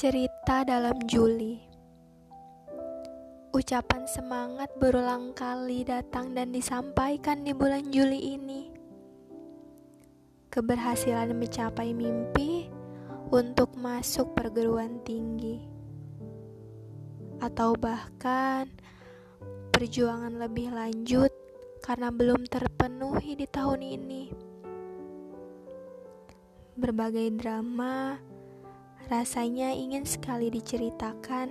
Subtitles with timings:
[0.00, 1.60] Cerita dalam Juli.
[3.52, 8.72] Ucapan semangat berulang kali datang dan disampaikan di bulan Juli ini.
[10.48, 12.72] Keberhasilan mencapai mimpi
[13.28, 15.68] untuk masuk perguruan tinggi.
[17.44, 18.72] Atau bahkan
[19.68, 21.28] perjuangan lebih lanjut
[21.84, 24.32] karena belum terpenuhi di tahun ini.
[26.80, 28.29] Berbagai drama
[29.10, 31.50] Rasanya ingin sekali diceritakan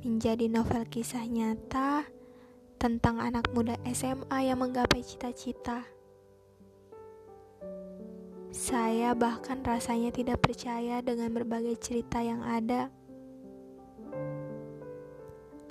[0.00, 2.08] menjadi novel kisah nyata
[2.80, 5.84] tentang anak muda SMA yang menggapai cita-cita.
[8.48, 12.88] Saya bahkan rasanya tidak percaya dengan berbagai cerita yang ada.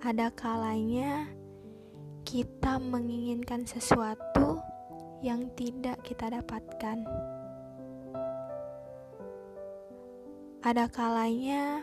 [0.05, 1.25] Ada kalanya
[2.21, 4.61] kita menginginkan sesuatu
[5.25, 7.01] yang tidak kita dapatkan.
[10.61, 11.81] Ada kalanya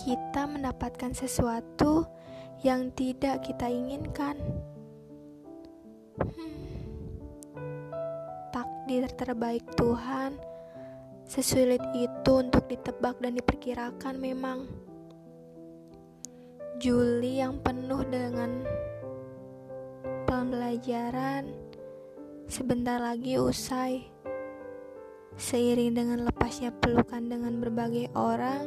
[0.00, 2.08] kita mendapatkan sesuatu
[2.64, 4.40] yang tidak kita inginkan.
[6.16, 7.92] Hmm,
[8.48, 10.40] takdir terbaik Tuhan
[11.28, 14.64] sesulit itu untuk ditebak dan diperkirakan memang.
[16.80, 18.64] Juli yang penuh dengan
[20.24, 21.52] pembelajaran
[22.48, 24.17] sebentar lagi usai.
[25.38, 28.66] Seiring dengan lepasnya pelukan dengan berbagai orang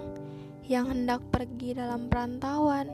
[0.71, 2.87] yang hendak pergi dalam perantauan.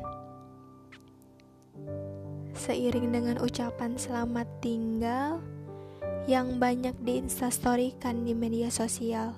[2.57, 5.37] Seiring dengan ucapan selamat tinggal
[6.25, 9.37] yang banyak diinstastorikan di media sosial.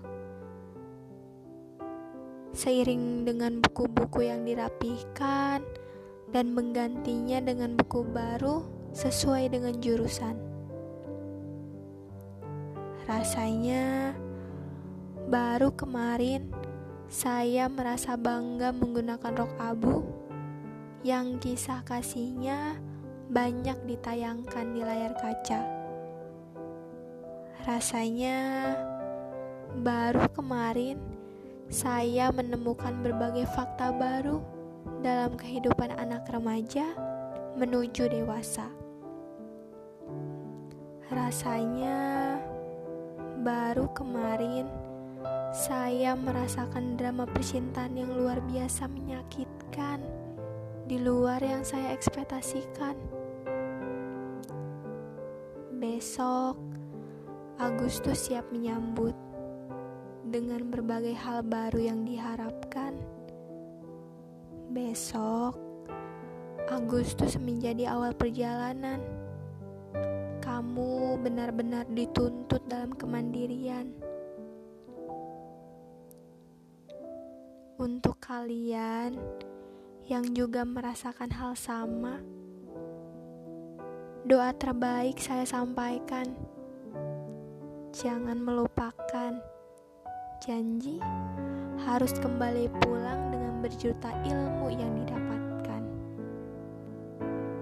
[2.56, 5.60] Seiring dengan buku-buku yang dirapihkan
[6.32, 8.64] dan menggantinya dengan buku baru
[8.96, 10.40] sesuai dengan jurusan.
[13.04, 14.16] Rasanya
[15.30, 16.50] Baru kemarin
[17.06, 20.02] saya merasa bangga menggunakan rok abu
[21.06, 22.82] yang kisah kasihnya
[23.30, 25.62] banyak ditayangkan di layar kaca.
[27.62, 28.38] Rasanya
[29.86, 30.98] baru kemarin
[31.70, 34.42] saya menemukan berbagai fakta baru
[35.06, 36.90] dalam kehidupan anak remaja
[37.54, 38.66] menuju dewasa.
[41.14, 42.34] Rasanya
[43.46, 44.89] baru kemarin
[45.50, 49.98] saya merasakan drama percintaan yang luar biasa menyakitkan
[50.86, 52.94] di luar yang saya ekspektasikan.
[55.74, 56.54] Besok,
[57.58, 59.18] Agustus siap menyambut
[60.30, 62.94] dengan berbagai hal baru yang diharapkan.
[64.70, 65.58] Besok,
[66.70, 69.02] Agustus menjadi awal perjalanan.
[70.46, 74.10] Kamu benar-benar dituntut dalam kemandirian
[77.80, 79.16] Untuk kalian
[80.04, 82.20] yang juga merasakan hal sama,
[84.28, 86.28] doa terbaik saya sampaikan.
[87.96, 89.40] Jangan melupakan
[90.44, 91.00] janji
[91.88, 95.84] harus kembali pulang dengan berjuta ilmu yang didapatkan.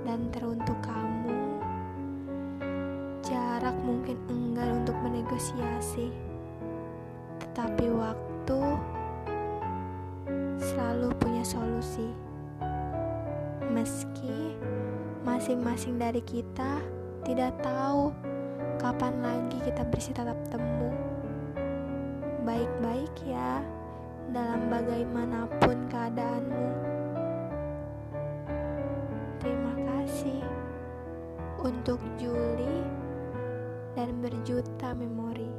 [0.01, 1.61] Dan teruntuk kamu,
[3.21, 6.09] jarak mungkin enggan untuk menegosiasi,
[7.37, 8.96] tetapi waktu
[10.77, 12.05] selalu punya solusi.
[13.73, 14.53] Meski
[15.25, 16.77] masing-masing dari kita
[17.25, 18.13] tidak tahu
[18.77, 20.93] kapan lagi kita bisa tatap temu.
[22.45, 23.65] Baik-baik ya
[24.29, 26.69] dalam bagaimanapun keadaanmu.
[29.41, 30.45] Terima kasih
[31.57, 32.85] untuk Juli
[33.97, 35.56] dan berjuta memori.